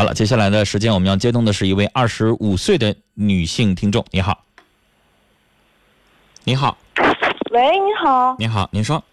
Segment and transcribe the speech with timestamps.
[0.00, 4.46] 好了，接下来的时间我们要接通的是一位二十五岁的女性听众，你好。
[6.42, 6.74] 你好，
[7.50, 9.04] 喂，你好，你好，您说，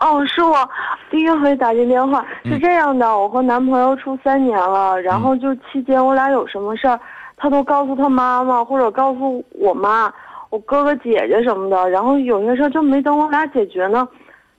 [0.00, 0.68] 哦，是我
[1.12, 2.26] 第一回打进电话。
[2.44, 6.98] 是这样的，我和男朋友处三年了，然后就期间我俩有什么事儿，
[7.36, 10.12] 他都告诉他妈妈或者告诉我妈、
[10.50, 14.08] 我哥哥姐姐什么的，然后有些事儿就没等我俩解决呢，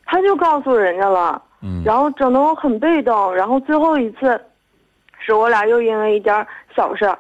[0.06, 3.36] 他就告诉人家了，嗯然后整得我很被动。
[3.36, 4.42] 然后最后一次，
[5.28, 7.14] 是我俩又因为一点小事，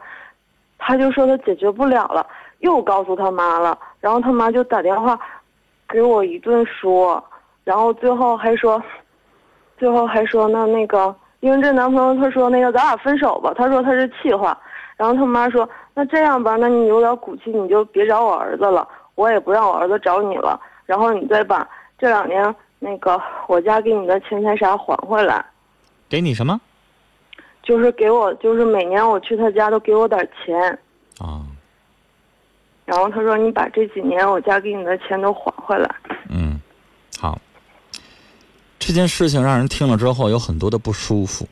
[0.78, 2.26] 他就说他解决不了了，
[2.60, 5.20] 又告诉他妈了，然后他妈就打电话
[5.90, 7.22] 给我一顿说，
[7.66, 8.82] 然后最后还说，
[9.78, 14.58] 最后还说那那个，因为这男朋友他说那个咱俩分手吧，他说他是气话，
[14.96, 21.68] 然后他妈说那这样吧，那你有点骨气，你就别找我儿子了，我也不让我儿子找你了，然后你再把
[22.00, 25.46] 这两年那个我家给你的钱财啥还回来。
[26.08, 26.58] 给你什么
[27.68, 30.58] 就是给我，就是每年我去他家都给我点钱，
[31.18, 31.46] 啊？
[32.86, 35.96] 然后他说你把这几年我家给你的钱都还回来。
[36.30, 36.62] 嗯，
[37.20, 37.38] 好。
[38.80, 41.46] 这件事情让人听了之后有很多的不舒服。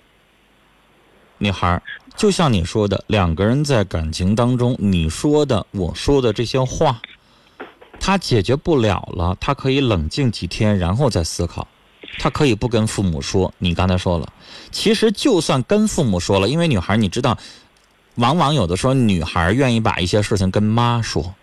[1.38, 1.82] 女孩，
[2.16, 7.02] 就像你说的，两个人在感情当中，你说的、我说的这些话，
[8.00, 11.68] 他解决不了了，他可以冷静几天，然后再思考。
[12.18, 14.32] 他可以不跟父母说，你刚才说了，
[14.72, 17.38] 其实就算跟父母说了，因为女孩你知道，
[18.16, 21.36] 往往有的时候女孩愿意把一些事情跟妈说，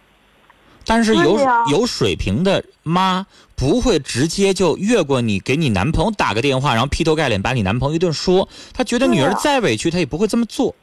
[0.85, 1.39] 但是有
[1.71, 10.75] 有水平的妈不会直接就越过你，给你男朋友打个电话，然后劈头盖脸把你男朋友一顿说，她觉得女儿再委屈，她也不会这么做。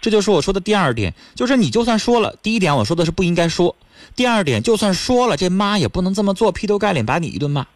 [0.00, 3.74] 这就是我说的第二点，就是你就算说了，第一点我说的是不应该说，
[4.14, 7.66] 第二点就算说了，这妈也不能这么做，劈头盖脸把你一顿骂。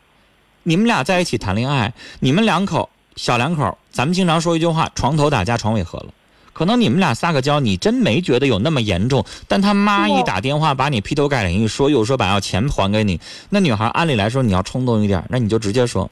[0.62, 6.06] 你们俩在一起谈恋爱，你们两口小两口，咱们经常说一句话：床头打架床尾和了。
[6.53, 16.10] 可能你们俩撒个娇，你真没觉得有那么严重，但他妈一打电话把你劈头盖脸一说，又说把要钱还给你，那女孩按理来说你要冲动一点，那你就直接说，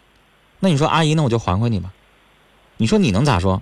[0.61, 1.91] 那你说阿姨，那我就还回你吧。
[2.79, 3.61] 你说你能咋说？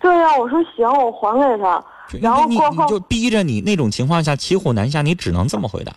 [0.00, 1.82] 对呀、我说行，我还给他。
[2.20, 5.92] 然后你过后你就逼着你那种情况下骑虎难下，你只能这么回答。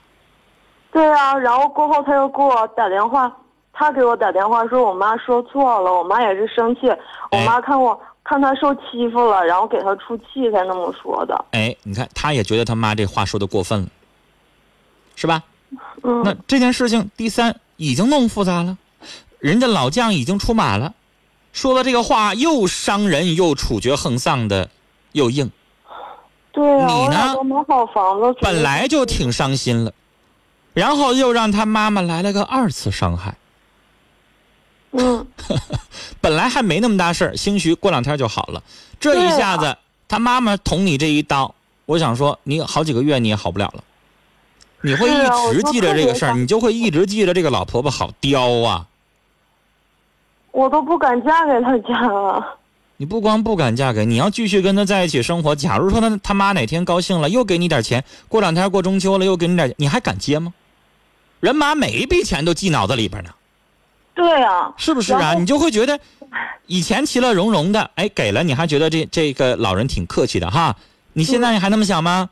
[0.94, 3.36] 对呀、然后过后他又给我打电话，
[3.78, 6.88] 他给我打电话说我妈说错了，我妈也是生气，
[7.30, 11.46] 我妈看我看他受欺负了，然后给他出气才那么说的。
[11.52, 13.88] 哎，你看，他也觉得他妈这话说的过分了，
[15.16, 15.44] 是吧？
[16.04, 18.78] 嗯，那这件事情，第三已经弄复杂了，
[19.40, 20.94] 人家老将已经出马了，
[21.52, 24.70] 说的这个话又伤人又处决横丧的，
[25.12, 25.52] 又硬，
[26.54, 27.36] 对啊、你呢？
[27.38, 29.92] 我买好房子，本来就挺伤心了，
[30.74, 33.36] 然后又让他妈妈来了个二次伤害，
[34.98, 35.28] 嗯，
[36.22, 38.64] 本来还没那么大事儿，兴许过两天就好了，
[39.00, 41.54] 这一下子他妈妈捅你这一刀，
[41.86, 43.84] 我想说你好几个月你也好不了了。
[44.82, 48.86] 你会一直记着这个事儿，你就会一直记着这个老婆婆好刁啊！
[50.52, 52.60] 我都不敢嫁给他家了。
[52.98, 55.56] 你不光不敢嫁给，你要继续跟他在一起生活。
[55.56, 60.54] 假如说他他妈哪天高兴了，又给你点钱，过两天过中秋了又给你点，你还敢接吗？
[61.40, 63.32] 人妈每一笔钱都记脑子里边呢，
[64.16, 65.34] 对啊、是不是啊？
[65.34, 66.00] 你就会觉得，
[66.66, 70.76] 以前其乐融融的，哎，给了你还觉得这这个老人挺客气的哈。
[71.14, 72.30] 你现在你还那么想吗？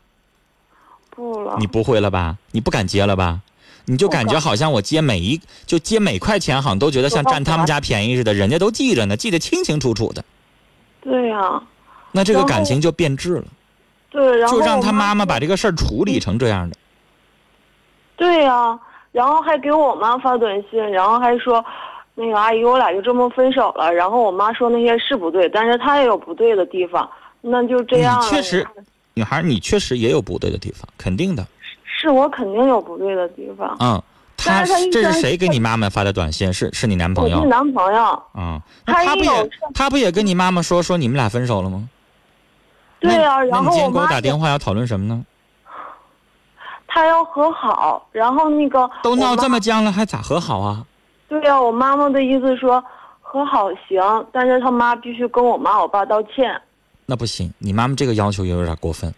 [1.10, 1.58] 不了。
[1.60, 2.38] 你不会了吧？
[2.52, 3.42] 你不敢接了吧？
[3.86, 10.24] 你就感觉好像我接每一就接每块钱，好像都觉得像占他们家便宜似的，人家都记着呢，记得清清楚楚的。
[11.02, 11.62] 对呀、
[12.14, 13.46] 那这个感情就变质了，
[14.10, 16.78] 对，然后就让他妈妈把这个事儿处理成这样的。
[18.16, 18.80] 对呀、
[19.14, 21.64] 然后还给我妈发短信，然后还说，
[22.16, 23.94] 那个阿姨，我俩就这么分手了。
[23.94, 27.10] 然后我妈说那些是不对，但是她也有不对的地方，
[27.40, 28.68] 那就这样确实
[29.14, 31.48] 女孩，你确实也有不对的地方，肯定的。
[31.86, 33.78] 是我肯定有不对的地方。
[33.80, 34.02] 嗯，
[34.36, 36.52] 他他这是谁给你妈妈发的短信？
[36.52, 37.48] 是是你男朋友我是？
[37.48, 41.88] 男朋友，嗯，那他他不也一有事他不也跟你妈妈说说你们俩分手了吗？
[43.00, 45.24] 对呀、那然后你给我妈打电话要讨论什么呢？
[46.94, 50.86] 她要和好，然后那个都闹这么僵了，还咋和好啊？
[51.28, 52.84] 对呀、我妈妈的意思说
[53.20, 54.00] 和好行，
[54.32, 56.62] 但是他妈必须跟我妈我爸道歉。
[57.08, 59.12] 那不行，你妈妈这个要求也有点过分。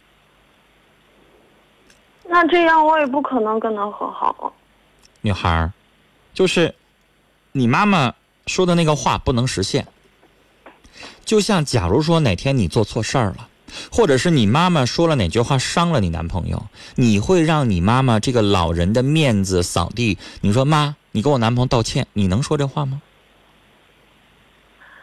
[2.23, 4.53] 那这样我也不可能跟他和好。
[5.19, 5.73] 女孩儿，
[6.33, 6.73] 就是
[7.51, 8.13] 你妈妈
[8.47, 9.85] 说的那个话不能实现。
[11.25, 13.49] 就像假如说哪天你做错事儿了，
[13.91, 20.17] 或者是你妈妈说了哪句话伤了你男朋友，你会让你妈妈这个老人的面子扫地。
[20.41, 23.01] 你说妈，你跟我男朋友道歉，你能说这话吗？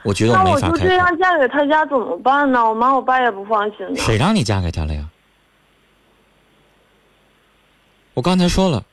[0.05, 0.73] 我觉得我没法开口。
[0.73, 2.69] 我就这样嫁给他家怎么办呢？
[2.69, 3.97] 我妈我爸也不放心呢。
[3.97, 5.09] 谁让你嫁给他了呀？
[8.15, 8.85] 我刚才说了，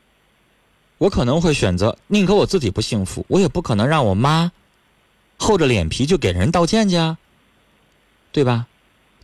[0.97, 4.51] 我可能会选择宁可我自己不幸福，我也不可能让我妈
[5.37, 7.17] 厚着脸皮就给人道歉去啊，
[8.31, 8.67] 对吧？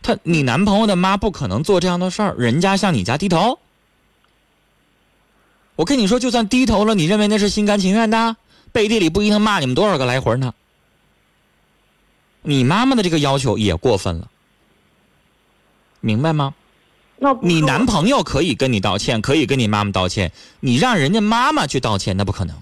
[0.06, 3.58] 他你男朋友的妈不可能做这样的事儿，人家向你家低头。
[5.74, 8.36] 我跟你说，就算低头了，你认为那是心甘情愿的？
[8.70, 10.54] 背地里不一定骂你们多少个来回呢。
[12.42, 14.30] 你妈妈的这个要求也过分了，
[15.98, 16.54] 明白吗？
[17.18, 20.30] 那不你男朋友可以跟你道歉，可以跟你妈妈道歉，
[20.60, 22.56] 你让人家妈妈去道歉，那不可能。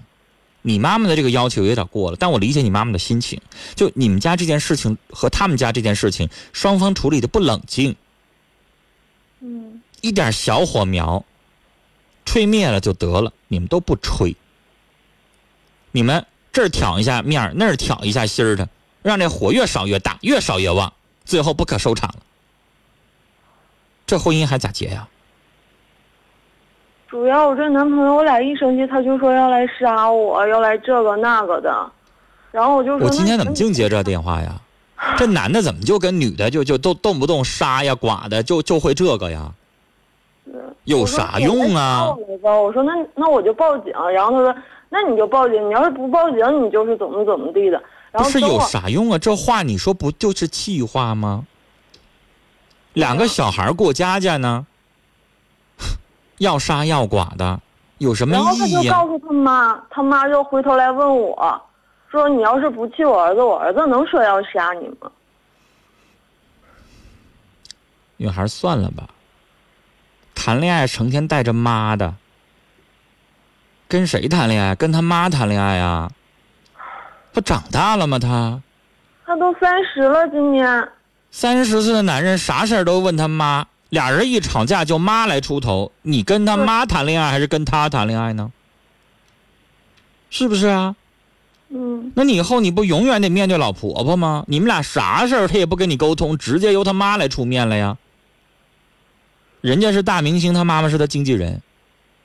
[0.67, 3.39] 你妈妈的这个要求有点过了，但我理解你妈妈的心情。
[3.75, 7.95] 就你们家这件事情和他们家这件事情，双方处理的不冷静，
[9.41, 11.23] 嗯一点小火苗，
[12.25, 14.35] 吹灭了就得了，你们都不吹。
[15.91, 18.67] 你们这儿挑一下面儿，那儿挑一下心儿的，
[19.03, 20.91] 让这火越烧越大，越烧越旺，
[21.25, 22.23] 最后不可收场了。
[24.07, 25.07] 这婚姻还咋结呀？
[27.15, 31.89] 主要我这男朋友，我俩一生气他就说要来杀我，要来这个那个的，
[32.51, 34.59] 然后我就说我今天怎么净接这电话呀？
[35.15, 39.49] 这男的怎么就跟女的就就都动不动杀呀剐的，就就会这个呀？
[40.83, 42.13] 有啥用啊？
[42.41, 44.53] 我说那那我就报警，然后他说
[44.89, 47.81] 那你就报警，你要是不报警，你就是怎么怎么地的。
[48.11, 49.17] 然不是有啥用啊？
[49.17, 51.45] 这话你说不就是气话吗？
[52.91, 54.65] 两个小孩过家家呢，
[56.37, 57.59] 要杀要剐的，
[57.99, 58.83] 有什么意义然后他？
[58.83, 61.61] 就告诉他妈，他妈就回头来问我，
[62.11, 65.09] 说你要是不气我儿子，我儿子能说要杀你吗？
[68.17, 69.09] 女孩算了吧，
[70.33, 72.13] 谈恋爱成天带着妈的，
[73.87, 74.75] 跟谁谈恋爱？
[74.75, 76.09] 跟他妈谈恋爱啊？
[77.33, 78.17] 不长大了吗？
[78.17, 78.61] 他
[79.25, 80.89] 他都三十了，今年。
[81.31, 83.65] 三十岁的男人啥事儿都问他妈，
[83.95, 85.91] 俩人一吵架就妈来出头。
[86.03, 88.51] 你跟他妈谈恋爱还是跟他谈恋爱呢？
[90.29, 90.95] 是不是啊？
[91.69, 94.43] 嗯，那你以后你不永远得面对老婆婆吗？
[94.47, 97.97] 你们俩啥事儿他也不跟你沟通，直接由他妈来出面了呀。
[99.61, 101.61] 人家是大明星，他妈妈是他经纪人，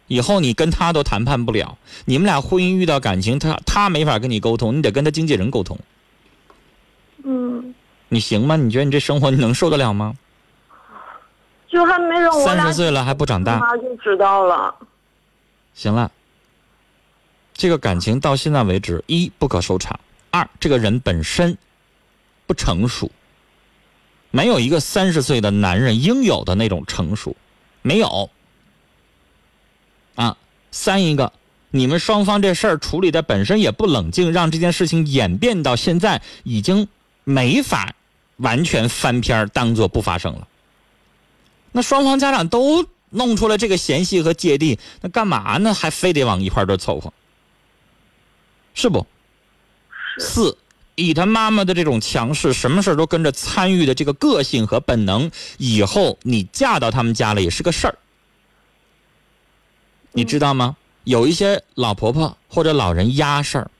[0.08, 1.78] 以后你跟他都谈判不了。
[2.04, 5.78] 你们俩婚姻遇到感情，他他没法跟你沟通，你得跟他经纪人沟通。
[7.22, 7.74] 嗯，
[8.08, 8.56] 你行吗？
[8.56, 10.16] 你觉得你这生活你能受得了吗？
[11.70, 14.74] 就还没让我俩三十岁了还不长大，他妈就知道了。
[15.72, 16.10] 行了，
[17.54, 19.98] 这个感情到现在为止，一不可收场，
[20.30, 21.56] 二这个人本身
[22.46, 23.10] 不成熟，
[24.32, 27.36] 没有一个三十岁的男人应有的那种成熟，
[27.82, 28.28] 没有。
[30.16, 30.36] 啊，
[30.72, 31.32] 三一个，
[31.70, 36.88] 你们双方这事儿处理的本身也不冷静，让这件事情演变到现在已经
[37.22, 37.94] 没法
[38.38, 40.48] 完全翻篇儿当做不发生了。
[41.72, 45.74] 那双方家长都弄出来这个嫌隙和芥蒂，那干嘛呢？
[45.74, 47.12] 还非得往一块儿这儿凑合，
[48.74, 49.06] 是不？
[50.18, 50.58] 四，
[50.96, 57.98] 以他妈妈的这种强势，什么事儿都跟着参与的这个个性和本能，以后你嫁到他们家了也是个事儿，
[60.12, 60.76] 你知道吗？
[61.04, 63.70] 有一些老婆婆或者老人压事儿，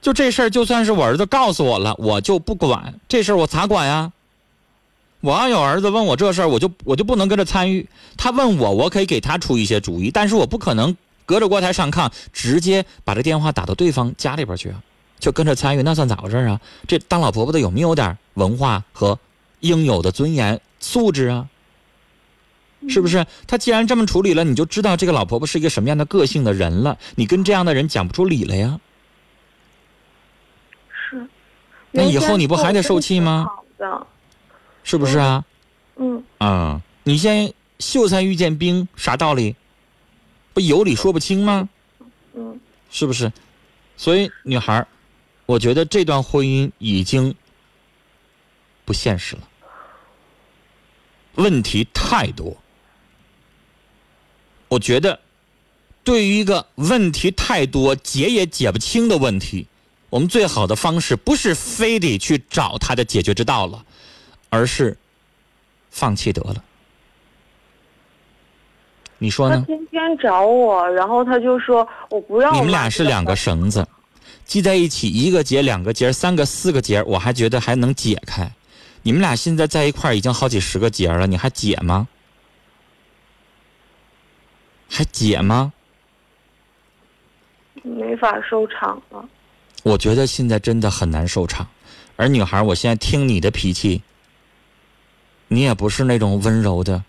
[0.00, 4.10] 就这事儿，就算是我儿子告诉我了，我就不管这事儿，我咋管呀？
[5.24, 7.88] 我要有儿子问我这事儿，我就我就不能跟着参与。
[8.14, 10.94] 他问我，我可以给他出一些主意，但是我不可能
[11.24, 14.82] 隔着锅台上炕，直接把这电话打到对方家里边去啊，
[15.18, 16.60] 就跟着参与，那算咋回事啊？
[16.86, 19.18] 这当老婆婆的有没有点文化和
[19.60, 21.48] 应有的尊严素质啊？
[22.90, 23.24] 是不是？
[23.46, 26.98] 他既然这么处理了，你就知道这个老婆婆是一个什么样的个性的人了。
[27.14, 28.78] 你跟这样的人讲不出理来呀。
[30.92, 31.26] 是。
[31.92, 34.06] 那以后你不还得受气吗好的，
[34.84, 35.44] 是不是啊？
[35.96, 39.56] 嗯，啊、你先秀才遇见兵，啥道理？
[40.52, 41.68] 不有理说不清吗？
[42.34, 42.60] 嗯，
[42.90, 43.32] 是不是？
[43.96, 44.86] 所以女孩儿，
[45.46, 47.34] 我觉得这段婚姻已经
[48.84, 49.48] 不现实了，
[51.36, 52.56] 问题太多。
[54.68, 55.20] 我觉得，
[56.02, 59.68] 对于一个问题太多、解也解不清的问题，
[60.10, 63.84] 我们最好的方式不是非得去找它的解决之道了，
[64.54, 64.96] 而是
[65.90, 66.62] 放弃得了。
[69.18, 69.56] 你说呢？
[69.58, 72.52] 他天天找我，然后他就说我不要。
[72.52, 73.86] 你们俩是两个绳子，
[74.44, 78.48] 系在一起，一个结、两个结、三个、四个结，我还觉得还能解开。
[79.02, 82.06] 你们俩现在在一块儿已经好几十个结了，你还解吗？
[84.88, 85.72] 还解吗？
[87.82, 89.28] 没法收场了。
[89.82, 91.66] 我觉得现在真的很难收场。
[92.16, 94.02] 而女孩，我现在听你的脾气，
[95.48, 97.04] 你也不是那种温柔的、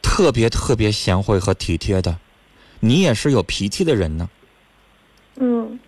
[0.00, 2.18] 特别特别贤惠和体贴的，
[2.80, 4.28] 你也是有脾气的人呢。
[5.36, 5.78] 嗯，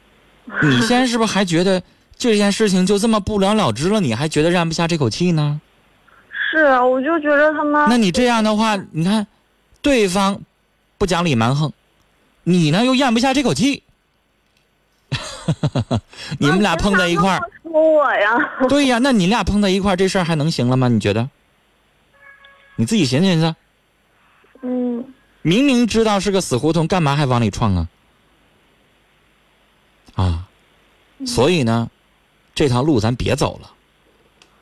[0.62, 1.82] 你现在是不是还觉得
[2.16, 4.00] 这件事情就这么不了了之了？
[4.00, 5.60] 你还觉得咽不下这口气呢？
[6.50, 7.86] 是啊，我就觉得他妈。
[7.86, 9.26] 那你这样的话，你看，
[9.82, 10.40] 对方
[10.96, 11.72] 不讲理蛮横，
[12.44, 13.82] 你呢又咽不下这口气。
[16.38, 18.38] 你们俩碰在一块儿，说我呀？
[18.68, 20.88] 对呀，那你俩碰在一块儿，这事儿还能行了吗？
[20.88, 21.28] 你觉得？
[22.76, 23.54] 你自己寻思寻思。
[24.62, 25.04] 嗯。
[25.42, 27.88] 明明知道是个死胡同，干嘛还往里撞啊？
[30.14, 30.48] 啊，
[31.26, 31.90] 所以呢，
[32.54, 33.70] 这条路咱别走了。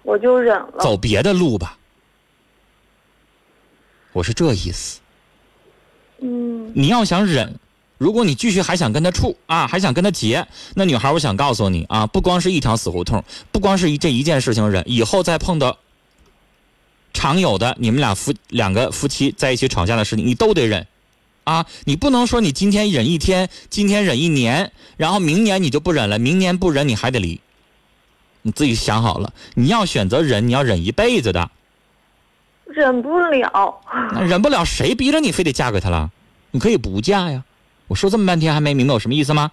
[0.02, 0.74] 我就忍了。
[0.80, 1.78] 走别的路吧。
[4.12, 5.00] 我是这意思。
[6.20, 6.72] 嗯。
[6.74, 7.58] 你要想忍。
[8.02, 10.44] 如果你继续还想跟他处啊，还想跟他结，
[10.74, 15.78] 那女孩，我想告诉你啊，不光是一条死胡同，不光是一这一件事情忍，以后再碰到
[17.12, 20.84] 常有的你们俩夫两个夫妻在一起吵架的事情，你都得忍，
[21.44, 27.40] 啊，你不能说你今天忍一天，今天忍一年，然后明年你就不忍了，明年不忍你还得离，
[28.42, 31.48] 你自己想好了，你要选择忍，你要忍一辈子的，
[32.66, 33.80] 忍不了，
[34.12, 36.10] 那忍不了，谁逼着你非得嫁给他了？
[36.50, 37.44] 你可以不嫁呀。
[37.88, 39.50] 我说这么半天还没明白我什么意思吗？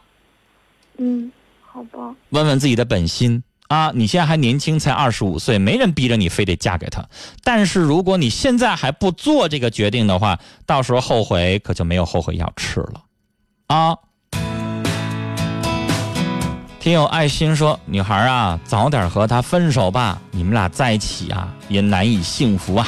[0.98, 1.32] 嗯，
[1.66, 2.16] 好吧。
[2.30, 3.92] 问问自己的本心啊！
[3.94, 7.06] 你现在还年轻，才二十五岁，没人逼着你非得嫁给他。
[7.44, 13.02] 但是如果你现在还不做这个决定的话，到时候后悔可就没有后悔药吃了
[13.68, 13.98] 啊！
[16.80, 22.88] 听友爱心说：“女孩啊，早点和他分手吧，你们俩在一起啊也难以幸福啊。”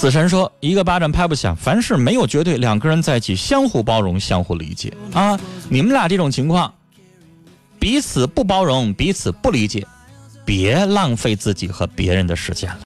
[0.00, 5.38] 死神说：“一个巴掌拍不响，凡事没有绝对，两个人在一起相互包容、相互理解啊！
[5.68, 6.72] 你们俩这种情况，
[7.78, 9.86] 彼此不包容、彼此不理解，
[10.42, 12.78] 别浪费自己和别人的时间了。”